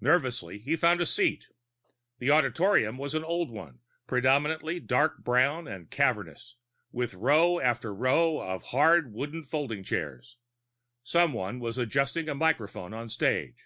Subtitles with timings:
[0.00, 1.46] Nervously he found a seat.
[2.18, 6.56] The auditorium was an old one, predominantly dark brown and cavernous,
[6.90, 10.38] with row after row of hard wooden folding chairs.
[11.04, 13.60] Someone was adjusting a microphone on stage.